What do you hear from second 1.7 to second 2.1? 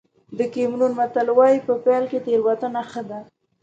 پيل